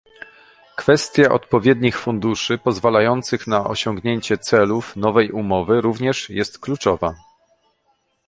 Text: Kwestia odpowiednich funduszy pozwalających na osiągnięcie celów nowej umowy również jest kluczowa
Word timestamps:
Kwestia 0.75 1.31
odpowiednich 1.31 1.99
funduszy 1.99 2.57
pozwalających 2.57 3.47
na 3.47 3.67
osiągnięcie 3.67 4.37
celów 4.37 4.95
nowej 4.95 5.31
umowy 5.31 5.81
również 5.81 6.29
jest 6.29 6.59
kluczowa 6.59 7.15